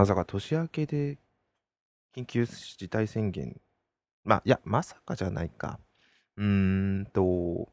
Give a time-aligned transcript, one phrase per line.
[0.00, 1.18] まさか年明けで
[2.16, 3.60] 緊急事態宣言、
[4.24, 5.78] まあ、いや、まさかじゃないか。
[6.38, 7.68] うーんと、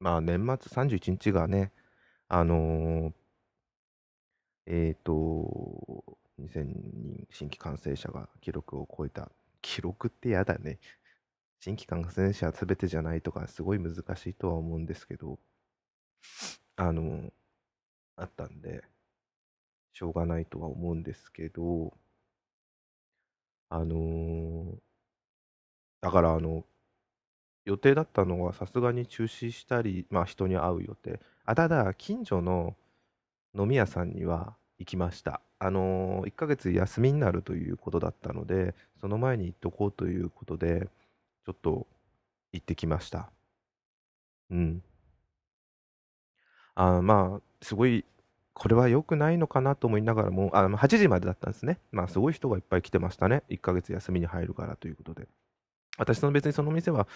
[0.00, 1.72] まあ、年末31日がね、
[2.28, 3.12] あのー
[4.66, 6.04] えっ、と、
[6.38, 9.32] 2000人新規感染者が記録を超えた。
[9.62, 10.78] 記録ってやだね。
[11.60, 15.38] 新規感染者すべてじゃないとか、すごい難しいとは思うんですけど、
[16.76, 17.32] あの、
[18.16, 18.82] あったんで、
[19.92, 21.94] しょうがないとは思うんですけど、
[23.70, 24.82] あのー
[26.02, 26.64] だからあの、
[27.64, 31.20] 予定だったのはさすがに中止したり、まあ人に会う予定。
[31.44, 32.76] あ、ただ、近所の
[33.58, 35.40] 飲み屋さんには行きました。
[35.60, 40.88] あのー、1ヶ月休みになるということだったので、その前に行っとこうということで、
[41.46, 41.86] ちょっと
[42.52, 43.30] 行ってきました。
[44.50, 44.82] うん。
[46.74, 48.04] あまあ、すごい、
[48.54, 51.78] これは良くないのかなと思いながらも、あ、まあ8時までだったんですね。
[51.90, 53.42] まあ、すごい人がいっぱい来てましたね。
[53.48, 55.28] 1ヶ月休みに入るからということで。
[55.98, 57.08] 私の別にその店は、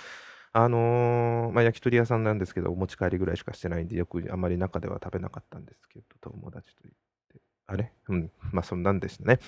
[0.53, 6.95] あのーまあ、焼き鳥屋さんなんですけど、お持ち帰りぐらいしかしてないんで、よくあまり中では食べなかったんですけど、友達と言っ
[7.35, 7.41] て。
[7.67, 7.93] あれ？
[8.09, 8.31] うん。
[8.53, 9.39] まあ、そんなんでしたね。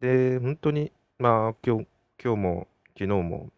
[0.00, 1.86] で、本当に、まあ、今日、
[2.22, 3.50] 今日も、昨日も、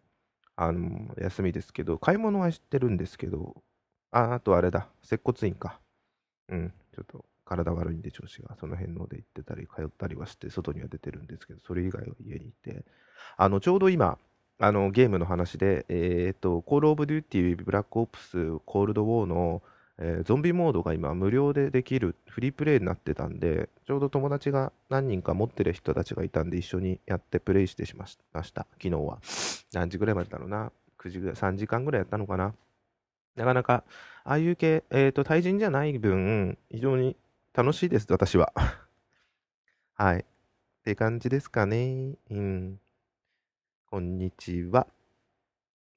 [0.56, 3.56] あの、休みですけど、買い物はしてるんですけど、
[4.10, 5.80] あ、あとあれだ、接骨院か。
[6.48, 7.24] うん、ちょっと
[7.56, 12.84] 体悪いんで調子が、その辺ので行ってたり、通ったりはして、外には出てるんですけど、それ以外は家にいて、
[13.36, 14.18] あの、ちょうど今、
[14.58, 19.62] あの、ゲームの話で、えーっと、コールオブデューティー、ブラックオプス、コールドウォーの、
[19.98, 29.18] えーゾンビモードが今無料でできるフリープレイになってたんで、ちょうど友達が何人か持ってる人たちがいたんで一緒にやってプレイしてしましました、昨日は。
[29.72, 30.72] 何時ぐらいまでだろうな。
[30.98, 32.54] 9時ぐらい、3時間ぐらいやったのかな。
[33.36, 33.84] なかなか、
[34.24, 37.16] ああいう系、えっと、対人じゃない分、非常に
[37.54, 38.52] 楽しいです、私は。
[39.94, 40.20] はい。
[40.20, 40.24] っ
[40.84, 42.16] て感じですかね。
[42.30, 42.80] うん。
[43.86, 44.86] こんにちは。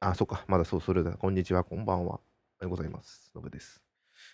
[0.01, 0.43] あ、そっか。
[0.47, 1.13] まだそう、それだ。
[1.17, 2.15] こんにちは、こんばんは。
[2.15, 2.21] おは
[2.63, 3.31] ようございます。
[3.33, 3.81] のぶです。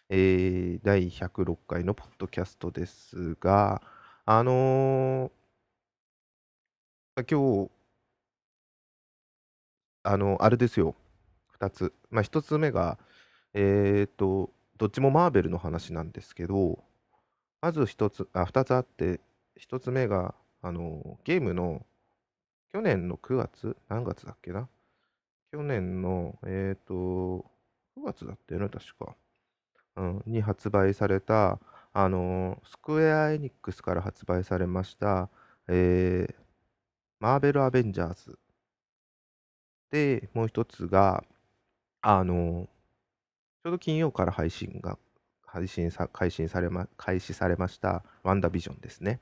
[0.09, 3.83] えー、第106回のポッドキャストですが、
[4.25, 5.31] あのー
[7.29, 7.71] 今日、
[10.03, 10.95] あの、あれですよ。
[11.59, 11.93] 2つ。
[12.09, 12.97] まあ、1つ目が、
[13.53, 16.83] えーと、どっちもマーベルの話なんですけど、
[17.61, 19.19] まず1つ、あ、2つあって、
[19.55, 20.33] 1つ目が、
[20.63, 21.85] あの、ゲームの、
[22.73, 24.69] 去年の9月何月だっけな？
[25.51, 27.45] 去年の、えーと、
[27.97, 29.15] 9月だったよね、確か。
[29.97, 31.59] うん、に発売された、
[31.93, 35.29] あの、スクエア・エニックスから発売されました、
[35.67, 36.35] えー、
[37.19, 38.39] マーベル・アベンジャーズ。
[39.91, 41.23] で、もう一つが、
[42.01, 42.69] あの、
[43.63, 44.97] ちょうど金曜から配信が、
[45.51, 49.19] 配信さ、開始されま、開始されました、ワンダービジョンですね。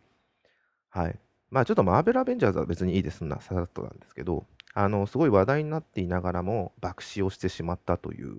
[0.89, 1.19] はい。
[1.49, 4.45] まあちょっとマーベル・アベンジャーズは別にいいですな、さらっとなんですけど、
[4.75, 8.37] あの、すごい話題になっていながらも爆死をしてしまったという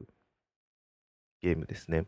[1.40, 2.06] ゲームですね。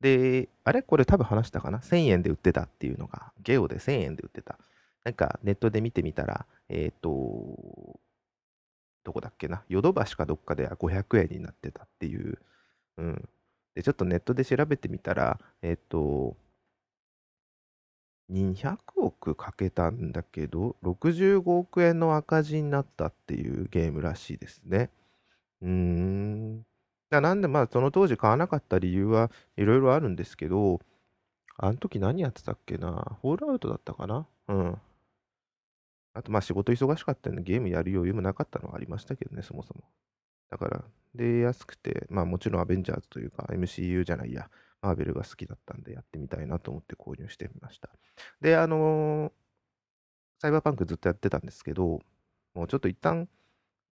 [0.00, 0.80] で、あれ？
[0.80, 4.58] これ多分話したかな ?1000 円で売ってたっていうのが、ゲオで1000円で売ってた。
[5.04, 8.00] なんかネットで見てみたら、えっ、と、
[9.04, 9.62] どこだっけな？
[9.68, 12.38] ヨドバシかどっかで500円になってたっていう。
[12.96, 13.28] うん。
[13.78, 16.36] で、ちょっとネットで調べてみたら、えっ、と、
[18.28, 24.90] 200億かけたんだけど、65億円の赤字になったっていうゲームらしいですね。
[25.62, 26.66] うーん。
[27.10, 30.80] なんでまあその当時買わなかった理由はいろいろあるんですけど、
[31.58, 33.18] あの時何やってたっけな？
[33.22, 34.26] ホールアウトだったかな？
[34.48, 34.78] うん。
[36.14, 39.84] あとまあ仕事忙しかったんでゲームやる余裕もなかったのはありましたけどね、そもそも。
[40.50, 44.50] だから、で、安くて、まあもちろんアベンジャーズというか MCU じゃないや、
[44.82, 47.90] マーベルが好きだったんでやってみたいなと思って購入してみました。
[48.40, 49.32] で、あのー
[50.38, 52.00] サイバーパンクずっとやってたんですけど、
[52.54, 53.28] もうちょっと一旦、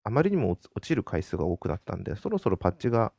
[0.04, 3.12] あまりにも落ちる回数が多くなったんで、そろそろパッチが、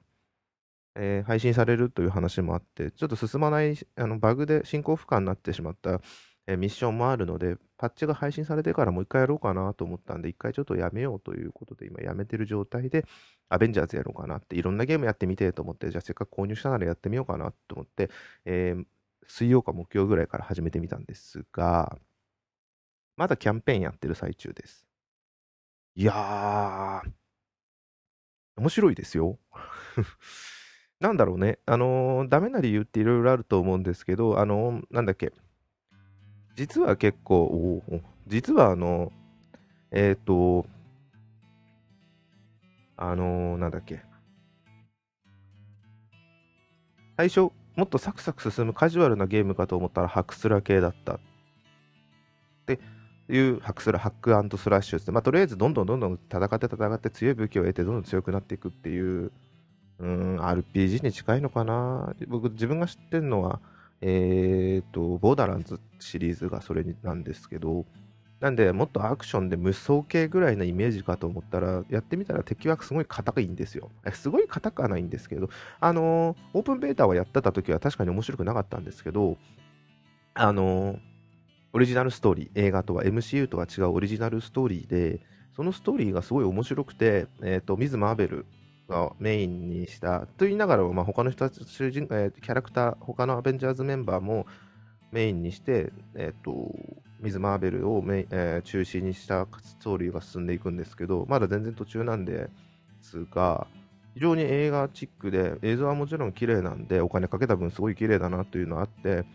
[0.95, 6.01] えー配信されるという話もあって、ちょっと進まない、あのバグで進行不可になってしまった、
[6.47, 13.05] えミッションもあるので、パッチが配信されてからもう一回やろうかなと思ったんで、一回ちょっとやめようということで、今やめてる状態で、
[13.49, 18.09] アベンジャーズやろうかなって、いろんなゲームやってみてと思って、じゃあせっかく購入したならやってみようかなと思って、
[18.45, 18.85] えー
[19.29, 21.97] 水曜か木曜ぐらいから始めてみたんですが、
[23.17, 24.85] まだキャンペーンやってる最中です。
[25.95, 27.11] いやー、
[28.57, 29.39] 面白いですよ。
[30.99, 31.59] なんだろうね。
[31.65, 35.31] あのーダメな理由っていろいろあると思うんですけど、あのーなんだっけ。
[36.57, 37.83] 実は結構、
[38.25, 39.13] 実はあの、
[39.91, 40.65] えっ、と、
[42.97, 44.01] あのーなんだっけ。
[47.15, 51.19] 最初、もっとサクサク進むカジュアルなゲームかと思ったらハクスラ系だったっ
[52.65, 52.79] て
[53.29, 55.13] いうハクスラハックスラッシュですね。
[55.13, 59.31] まあ、とりあえずどんどんどんどん戦って戦って強い武器を得てどんどん強くなっていくっていう、
[59.99, 62.15] うん、RPG に近いのかな。
[62.27, 63.61] 僕、自分が知ってるのは、
[64.01, 67.85] えっ、ー、と、ボーダーランズシリーズがそれなんですけど、
[68.39, 73.89] なんで、もっとアクションで無双系ぐらいのイメージかと思ったら、やってみたら敵はすごい硬いんですよ。
[74.13, 75.49] すごい硬くはないんですけど、
[75.79, 79.37] あのー、オープンベータをやってた時は確かに面白くなかったんですけど、
[80.35, 80.99] あのー、
[81.73, 85.19] オリジナルストーリー、映画とは MCU とは違うオリジナルストーリーで、
[85.55, 88.45] そのストーリーがすごい面白くて、えっ、ー、と、ミズ・マーベル
[88.87, 94.45] がメインにした、と言いながらも、まあ、他の人たち、主人、えー、キャラクター、他のアベンジャーズメンバーも
[95.11, 96.73] メインにして、え、ー、と、
[97.19, 102.49] ミズ・マーベルをメ、えー、中心にしたストーリーが進んでいくんですけど、まだ全然途中なんで
[103.01, 103.67] すが、
[104.13, 109.25] 非常に映画チックで、映像はもちろん綺麗なんで、お金かけた分すごい綺麗だなというのがあって、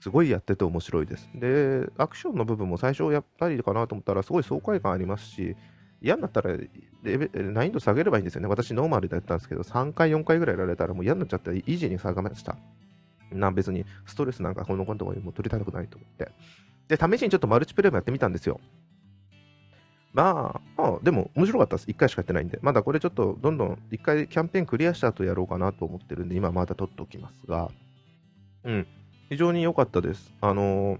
[0.00, 1.28] すごいやってて面白いです。
[1.34, 5.56] で、アクションの部分も最初やっぱりかなと思ったら、すごい爽快感ありますし、
[6.02, 6.56] 嫌になったら
[7.04, 8.48] 難易度下げればいいんですよね。
[8.48, 12.56] 私ノーマルでやったんですけど、3回、4回ぐらいやられたらもう嫌になっちゃって、イージーに下げました。
[13.32, 16.30] な別にストレスなんかこの子のところにも取りたくないと思って。
[16.88, 18.60] で、試しにちょっとマルチプレイもやってみたんですよ。
[20.12, 21.88] まあ、まあ、でも面白かったです。
[21.88, 22.58] 1回しかやってないんで。
[22.62, 27.70] まだこれちょっとどんどん1回キャンペーンクリアした後やろうかなと思ってるんで、今まだ取っておきますが、
[28.64, 28.86] うん、
[29.28, 30.34] 非常に良かったです。
[30.40, 30.98] あのー、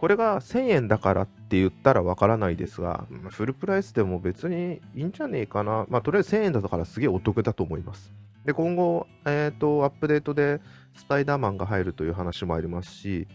[0.00, 5.84] これが1000円だからって言ったらわからないですが、フルプライスでも別にいいんじゃねえかな。
[5.90, 8.10] まあ、とりあえず1000円だからすげえお得だと思います。
[8.46, 10.62] で、今後、えっ、ー、と、アップデートで
[10.96, 13.28] スパイダーマンが入るという話もありますし、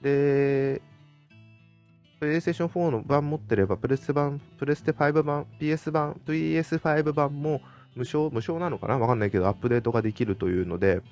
[0.00, 0.80] で、
[2.20, 7.60] プレイステーション4の版持ってれば、プレステ版、プレステ5版、PS 版、PS5 版も
[7.96, 8.98] 無償、無償なのかな？
[8.98, 11.02] わかんないけど、アップデートができるというので、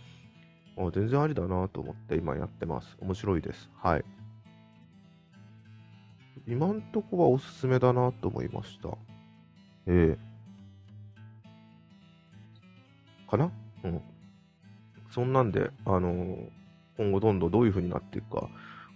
[0.78, 2.96] あ全然ありだなと思って今やってます。
[3.00, 3.68] 面白いです。
[3.74, 4.04] はい。
[6.46, 8.88] 今んとこはおすすめだなと思いました。
[9.86, 13.50] ええー、かな？
[13.84, 14.00] うん。
[15.10, 16.48] そんなんで、あのー、
[16.96, 18.48] 今後どんどんどういう風になっていくか。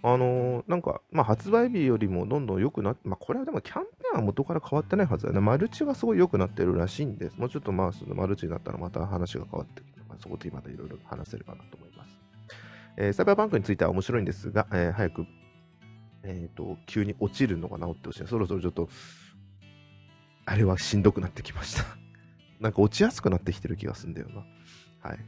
[0.03, 5.41] あのー、なんか、まあ、発売日よりもどんどん良くなって、まあ、これはでもキャンペーンは元から変わってないはずだよね。
[5.41, 7.37] マルチがすごい良くなってるらしいんです。
[7.37, 12.17] もうちょっとまあ、そのマルチになったらまた話が変わってきて、まあ、そこでまたいろいろ話せればなと思います。
[12.97, 15.25] えー、サイバーバンクについては面白いんですが、えー、早く、
[16.23, 18.27] えっ、ー、と、急に落ちるのが治ってほしい。
[18.27, 18.89] そろそろちょっと、
[20.45, 21.85] あれはしんどくなってきました
[22.59, 24.45] なんか落ちやすくなってきてる気がするんだよな。
[25.01, 25.19] はい。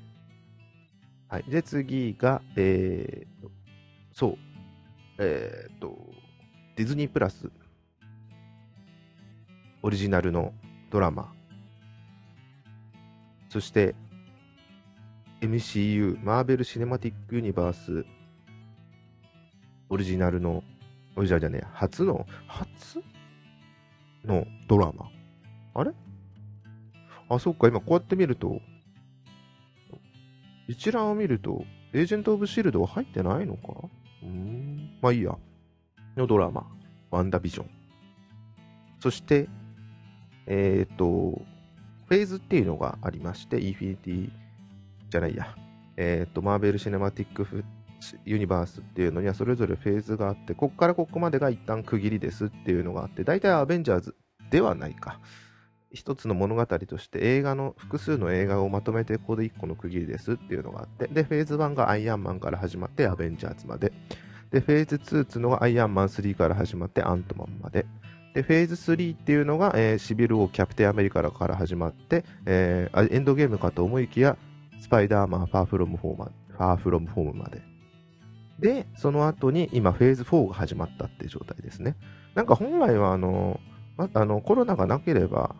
[1.28, 1.44] はい。
[1.44, 3.50] で、次が、えー、
[4.12, 4.38] そう。
[5.20, 6.14] えっ、と、
[6.76, 7.52] ディズニープラス
[9.84, 10.54] オリジナルの
[10.90, 11.34] ドラマ、
[13.50, 13.96] そして
[15.42, 18.06] MCU、マーベル・シネマティック・ユニバース
[19.90, 20.64] オリジナルの、
[21.16, 23.04] オリジナルじゃねえ、初の、初
[24.26, 25.10] のドラマ。
[25.76, 25.92] あれ？
[27.30, 28.62] あ、そっか、今こうやって見ると、
[30.68, 33.74] 一覧を見ると、エージェント・オブ・シールドは入ってないのか？
[34.24, 34.98] うん。
[35.02, 35.38] まあいいや。
[36.16, 36.68] のドラマ、
[37.12, 37.70] ワンダビジョン。
[39.00, 39.50] そして、
[40.46, 41.06] えっ、と、
[42.06, 44.32] フェーズっていうのがありまして、インフィニティ
[45.10, 45.56] じゃないや、
[45.98, 47.44] えっ、と、マーベル・シネマティック・
[48.26, 54.16] ユニバースっていうのにはそれぞれフェーズがあって、ここからここまでが一旦区切りですっていうのがあって、大体アベンジャーズ
[54.50, 55.20] ではないか。
[55.94, 63.94] 一つの物語として映画の複数の映画をまとめてここで一個の区切りですっていうのがあってでフェーズ1がアイアンマンから始まってアベンジャーズまで。
[64.50, 67.86] でフェーズ2っていうのがアイアンマン3から始まってアントマンまで。
[68.34, 74.38] でフェーズ3っていうのが、えー、シビル王キャプテンアメリカから始まって、えー、エンドゲームかと思いきや
[74.80, 77.73] スパイダーマンファーフロムホームファーフロムホームまで。
[78.64, 81.96] でその後に今フェーズ4が始まったっていう状態ですね
[82.34, 83.60] なんか本来はあの
[83.98, 85.56] ま、あのコロナがなければ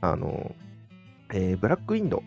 [0.00, 0.54] あの、
[1.32, 2.22] えー、ブラックウィンド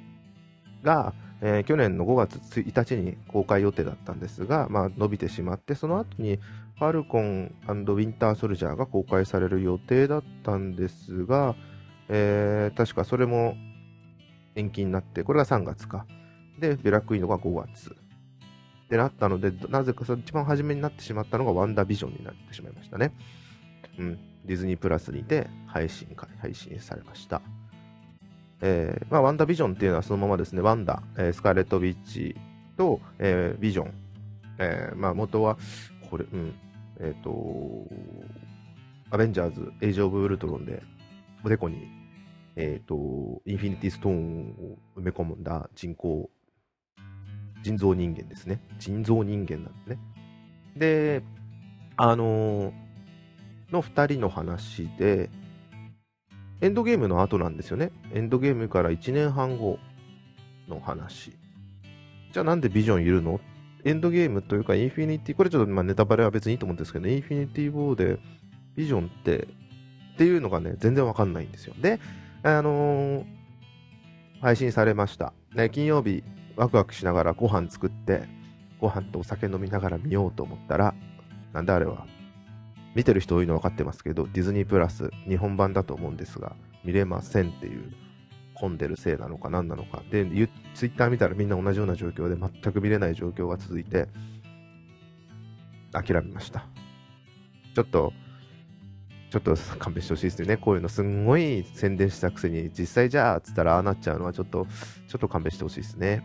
[0.83, 6.37] が、えー、去年の5月1日に公開予定だったんですが、まあ、伸びてしまって、その後に
[6.79, 11.55] ファルコンウィンターソルジャーが公開される予定だったんですが、
[12.09, 13.55] えー、確かそれも
[14.55, 16.05] 延期になって、これが3月か。
[16.59, 17.95] で、ブラックウィンドが5月。
[18.93, 23.11] ってなったので、なぜかその一番初めになってしまったのがワンダービジョンになってしまいましたね。
[23.97, 24.19] うん。
[24.45, 26.07] ディズニープラスにて配信、
[26.39, 27.41] 配信されました。
[28.61, 32.35] えーまあ、ワンダービジョンっていうのはそのままですね、ワンダ、えー、スカーレット・ビッチ
[32.77, 33.93] と、えー、ビジョン、
[34.59, 35.57] えーまあ、元は、
[36.09, 36.53] これ、うん、
[36.99, 37.31] えっ、と、
[39.09, 40.83] アベンジャーズ、エイジ・オブ・ウルトロンで、
[41.43, 41.87] おでこに、
[42.55, 46.29] えっ、と、インフィニティ・ストーンを埋め込んだ人工、
[47.63, 48.61] 人造人間ですね。
[48.77, 50.01] 人造人間なんでね。
[50.75, 51.23] で、
[51.97, 52.83] あのー
[53.73, 55.29] の2人の話で、
[56.61, 57.91] エンドゲームの後なんですよね。
[58.13, 59.79] エンドゲームから1年半後
[60.69, 61.33] の話。
[62.31, 63.41] じゃあなんでビジョンいるの？
[63.83, 68.17] エンドゲームというか、インフィニティ、これちょっとまネタバレは別にいいと思うんですけど、インフィニティ・ウォーで
[68.77, 69.47] ビジョンって
[70.13, 71.73] っていうのがね、全然わかんないんですよ。
[71.81, 71.99] で、
[72.43, 73.25] あのー、
[74.39, 75.33] 配信されました。
[75.53, 76.23] ね、金曜日、
[76.55, 78.23] ワクワクしながらご飯作って、
[78.79, 80.93] ご飯とお酒飲みながら見ようと思ったら、
[81.53, 82.05] なんだあれは。
[82.95, 87.91] 見てる人多いの分かってますけど、ディズニープラス、日本版だと思うんですが、見れませんっていう、
[88.55, 90.03] 混んでるせいなのか何なのか。
[90.11, 90.25] で、
[90.75, 94.07] ツイッター見たらみんな同じような状況で全く見れない状況が続いて、
[95.91, 96.65] 諦めました。
[97.75, 98.13] ちょっと、
[99.31, 100.57] ちょっと 勘弁してほしいですね。
[100.57, 104.67] こういうのすんごい宣伝したくせに、実際じゃあっ、つったらああなっちゃうのはちょっと、
[105.07, 106.23] ちょっと勘弁してほしいですね。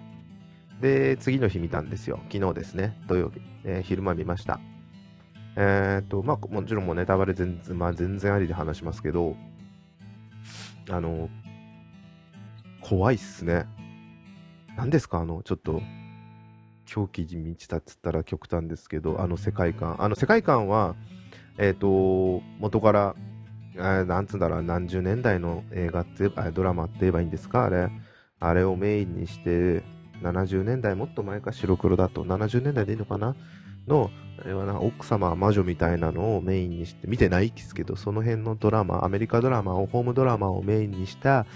[0.81, 2.21] で、次の日見たんですよ。
[2.31, 2.97] 昨日ですね。
[3.09, 3.41] 土曜日。
[3.65, 4.61] えー、昼間見ました。
[5.57, 9.37] えー、っと、まあ、もちろんもうネタバレ全然、まあ、全然ありで話しますけど、
[10.89, 11.29] あの、
[12.81, 13.67] 怖いっすね。
[14.77, 15.19] 何ですか？
[15.19, 15.83] あの、ちょっと、
[16.87, 19.97] 狂気に満ちたっつったら極端ですけど、あの世界観。
[20.01, 20.95] あの世界観は、
[21.59, 23.17] えっ、と、元から、
[23.75, 27.91] えー、なんつうんだろう、何十年代の映画って、ドラマって言えばいいんですか、あれ。
[28.41, 29.83] あれをメインにして、
[30.23, 33.37] 70年代、もっと前か白黒だと、70年代でいいのかな？
[33.89, 34.11] の、
[34.41, 41.47] あれはな、奥様魔女みたいなのをメインにして、見てないですけど、その辺のドラマ、アメリカドラマを、ホームドラマをメインにした、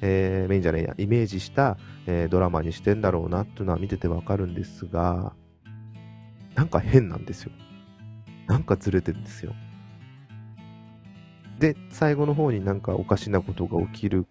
[0.00, 1.76] えー、メインじゃねえや、イメージした、
[2.06, 5.34] えー、ドラマにしてんだろうなっていうのは見ててわかるんですが、
[6.56, 7.52] なんか変なんですよ。
[8.48, 9.54] なんかずれてるんですよ。
[11.58, 14.26] で、最後の方になんかおかしなことが起きる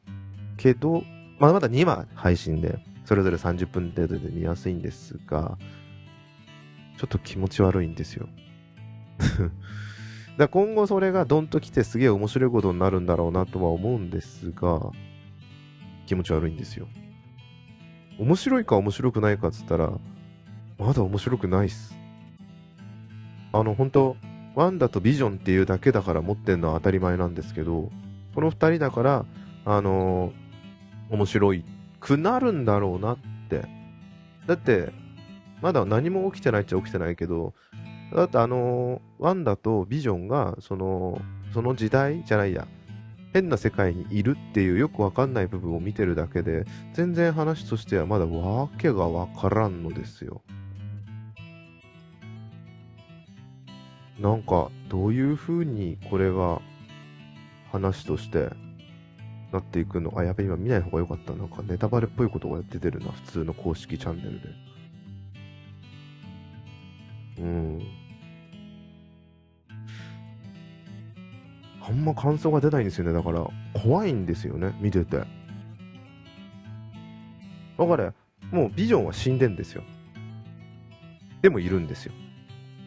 [0.57, 1.03] けど、
[1.39, 2.77] まだまだ2話配信で、
[3.11, 5.57] それぞれ30分程度で見やすいんですが、
[6.97, 8.29] ちょっと気持ち悪いんですよ。
[10.39, 14.93] だ今後それがドンと来てすげえ面白いことになるんだろうなとは思うんですが、
[16.05, 16.87] 気持ち悪いんですよ。
[18.17, 19.91] 面白いか面白くないかっつったら、
[20.79, 21.93] まだ面白くないっす。
[23.51, 24.15] あの、本当
[24.55, 27.91] ワンダとビジョンっていうだけだから持ってんのは当たり前なんですけど、
[28.33, 29.25] この二人だから、
[29.65, 31.65] あのー、面白い
[32.01, 33.17] くなるんだろうなっ
[33.49, 33.65] て。
[34.47, 34.91] だって、
[35.61, 37.53] まだ何も起きてないっちゃ起きてないけど、
[38.13, 41.21] だってあのー、ワンダとビジョンが、その、
[41.53, 42.67] その時代じゃないや、
[43.33, 50.41] 変な世界にいるっていうよくわかんない部分を見てるだけで、全然話としてはまだわけがわからんのですよ。
[54.19, 56.61] なんか、どういう風にこれが
[57.71, 58.49] 話として
[59.51, 61.33] なっていくのあ、やべ、今見ない方がよかった。
[61.33, 64.49] なんかネタバレっぽいことが出てるな、普通の公式チャンネルで。
[67.39, 67.81] うん。
[71.81, 73.13] あんま感想が出ないんですよね。
[73.13, 75.17] だから、怖いんですよね、見てて。
[75.17, 75.25] だ
[77.87, 78.13] から、
[78.51, 79.83] もうビジョンは死んでんですよ。
[81.41, 82.13] でもいるんですよ。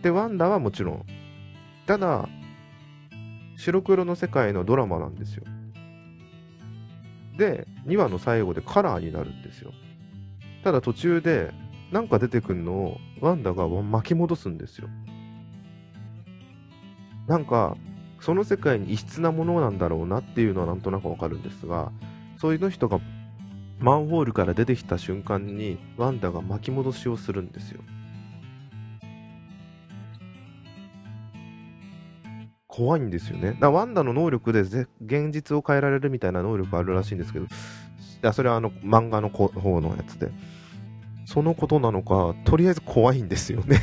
[0.02, 1.06] で、ワンダはもちろん
[1.86, 2.28] ただ、
[3.56, 5.44] 白黒の世界のドラマなんですよ。
[7.36, 9.72] で、2話の最後でカラーになるんですよ。
[10.62, 11.52] ただ途中で、
[11.92, 14.88] なんか出てくるのをワンダが巻き戻すんですよ。
[17.26, 17.76] なんか、
[18.20, 21.92] その世界に異質なものなんだろうなっていうのはなんとなくわかるんですが、
[22.38, 23.00] そういう人が
[23.80, 27.80] マンホールから出てきた瞬間にワンダが巻き戻しをするんですよ。
[32.76, 33.56] 怖いんですよね。
[33.60, 37.48] だワンダの能力で現実を変えられるみたいな能力あるらしいんですけど、い
[38.20, 39.48] やそれはあの漫画の方
[39.80, 40.32] のやつで。
[41.26, 43.80] そのことなのか、とりあえず怖いんですよね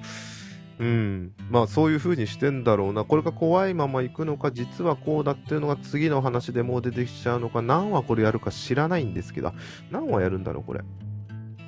[0.80, 1.32] うん。
[1.48, 3.04] まあそういう風にしてんだろうな。
[3.04, 9.52] これが怖いまま行くのか、実はこうだっていうのが次の話でもう出てきちゃうのか、何話これやるか知らないんですけど、
[9.90, 10.80] 何話やるんだろう、これ。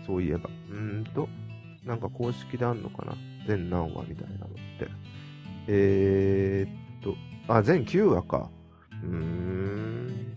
[0.06, 0.50] そういえば。
[0.70, 1.28] うーんと、
[1.84, 3.14] なんか公式であんのかな
[3.46, 4.88] 全何話みたいなのって。
[5.68, 7.14] えー、っと、
[7.52, 8.50] あ、全9話か。
[9.04, 10.36] うーん。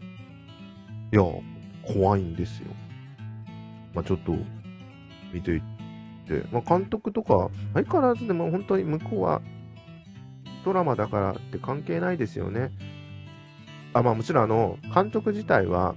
[1.13, 1.23] いや、
[1.93, 2.67] 怖いんですよ。
[3.93, 4.33] まあ、ちょっと、
[5.33, 5.61] 見ていっ
[6.27, 6.43] て。
[6.51, 9.41] まあ、監督とか、相変わらずでも本当に向こうは、
[10.65, 12.71] ドラマだからって関係ないですよね。
[13.93, 15.95] あ、まあもちろんあの、監督自体は、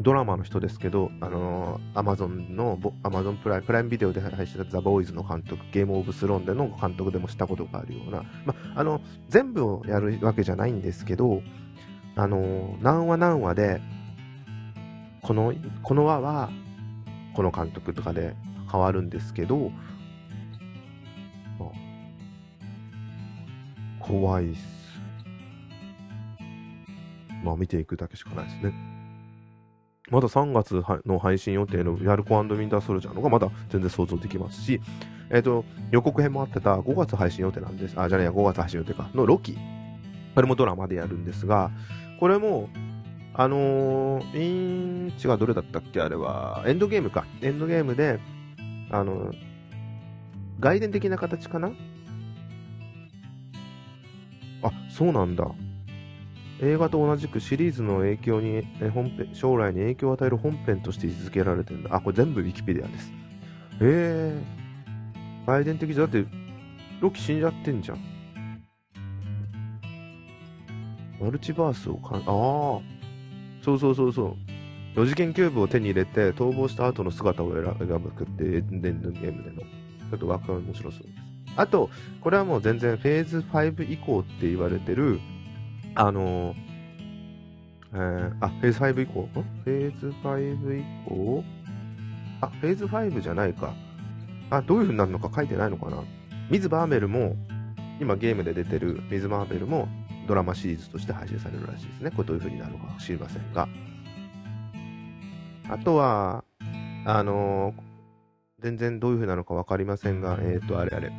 [0.00, 11.42] ドラマの人ですけど、あのー、アマゾンの、アマゾンプライプライムビデオで配信したザ・ボーイズの監督、ゲームオブスローンでの監督でもしたことがあるような、まあ、の、全部をやるわけじゃないんですけど、
[12.16, 13.80] あのー、何話何話で、
[15.22, 16.50] この、この話は、
[17.34, 18.34] この監督とかで
[18.70, 19.70] 変わるんですけど、
[21.58, 21.70] まあ、
[24.06, 24.74] トワイス。
[27.44, 28.72] まあ見ていくだけしかないですね。
[30.10, 34.80] まだ3月の配信予定のヤルコウィンターソルジャーのがまだ全然想像できますし、
[35.30, 37.98] えっ、ー、と、予告編もあってた5月配信予定なんです。
[37.98, 39.08] あ、じゃねえや、5月配信予定か。
[39.14, 39.56] のロキ。
[40.34, 41.70] これもドラマでやるんですが、
[42.20, 42.68] これも、
[43.32, 46.00] あのー、インチがどれだったっけ？
[46.00, 47.24] あれは、エンドゲームか。
[47.40, 48.20] エンドゲームで、
[48.90, 49.34] あのー、
[50.60, 51.72] 外伝的な形かな？
[54.62, 55.50] あ、そうなんだ。
[56.60, 61.94] 映画と同じくシリーズの影響に、本編、将来に影響を与える本編として位置づけられてるんだ。
[61.94, 63.10] あ、これ全部ウィキペディアです。
[63.10, 63.14] へ
[63.80, 64.42] え。
[65.46, 66.24] 外伝的じゃ、だって、
[67.00, 67.98] ロキ死んじゃってんじゃん。
[71.20, 72.24] マルチバースをかん、ああ。
[73.62, 74.36] そうそうそうそう。
[74.94, 79.62] 四次元キューブを手に入れて、逃亡した後の姿を選ぶくって、エンデンドゲームでの。
[79.62, 81.14] ちょっとワクワク面白そうです。
[81.56, 85.20] あと、これはもう全然フェーズ5以降って言われてる、
[85.96, 86.56] あのー、
[87.92, 89.28] えー、あ、フェーズ5以降？
[89.32, 91.44] フェーズ5以降？
[92.40, 93.74] あ、フェーズ5じゃないか。
[94.50, 96.02] あ、どういう風になるのか書いてないのかな？
[96.50, 97.36] ミズ・バーメルも、
[98.00, 99.88] 今ゲームで出てるミズ・バーメルも、
[100.26, 102.10] ドラマシリーズとして配信されるらしいですね。
[102.10, 103.68] これどういう風になるのか知りませんが。
[105.68, 106.44] あとは、
[107.06, 111.12] あのー、全然どういう風なのかわかりませんが、えっ、ー、と、あれあれ。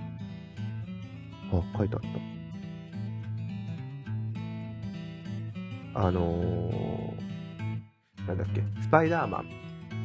[1.52, 2.35] あ、書いてあった。
[5.96, 9.50] あのー、なんだっけ、スパイダーマン。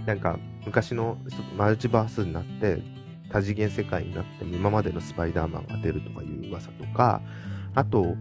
[0.06, 1.18] なんか、昔の
[1.56, 2.80] マルチバースになって、
[3.30, 7.20] 多次元世界になって今までのスパイダーマンが出るとかいう噂とか、
[7.74, 8.16] あと、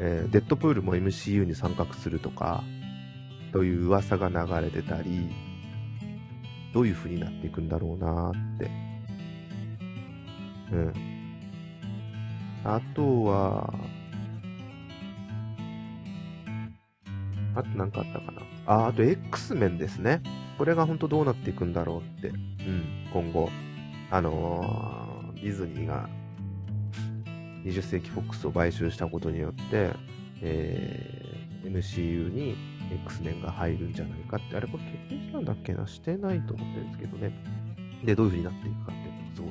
[0.00, 2.64] えー、デッドプールも MCU に参画するとか、
[3.52, 5.28] という噂が流れてたり、
[6.74, 8.70] どういう風になっていくんだろうなって。
[10.72, 10.92] うん。
[12.64, 13.74] あとは、
[17.54, 18.42] あと何かあったかな？
[18.66, 20.22] あ、あと X メンですね。
[20.58, 22.28] これが本当どうなっていくんだろうって。
[22.28, 23.50] うん、今後。
[24.12, 26.08] あのー、ディズニーが
[27.64, 29.92] 20世紀フォックスを買収したことによって、
[30.42, 32.56] えー、MCU に
[33.04, 35.86] X メンが入るんじゃないかって、あれこれ決定したんだっけな？
[35.86, 37.32] してないと思ってるんですけどね。
[38.04, 39.50] で、どういう風になっていくかっていうのがすごい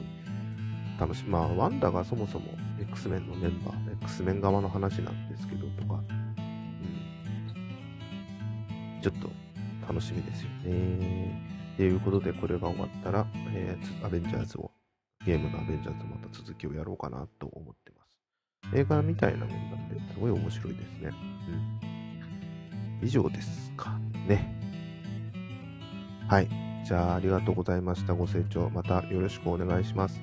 [1.00, 1.24] 楽しい。
[1.26, 2.48] まあ、ワンダがそもそも
[2.82, 6.04] X メンのメンバー、X メン側の話なんですけど、とか、
[9.02, 9.30] ちょっと
[9.88, 11.50] 楽しみですよね。
[11.78, 14.72] ということで、これが終わったら、えー、アベンジャーズを、
[15.26, 18.04] ゲームのアベンジャーズまた続きをやろうかなと思ってま
[18.72, 18.76] す。
[18.76, 21.12] 映画みたいなもんなんで、すごい面白いですね。
[23.02, 23.08] うん。
[23.08, 24.54] 以上ですかね。
[26.28, 26.50] はい。
[26.86, 28.14] じゃあ、ありがとうございました。
[28.14, 30.22] ご清聴またよろしくお願いします。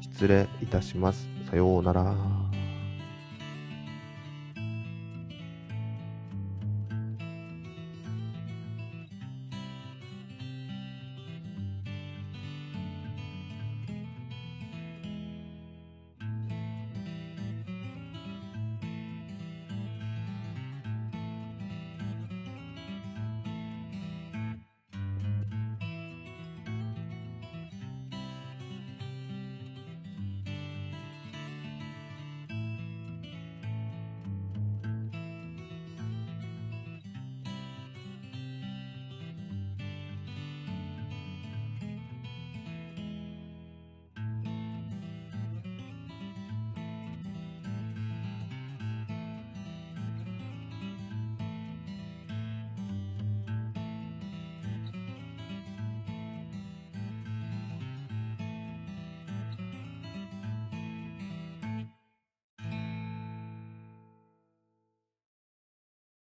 [0.00, 1.28] 失礼いたします。
[1.48, 2.51] さようなら。